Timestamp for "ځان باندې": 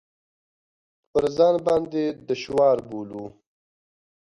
1.37-2.03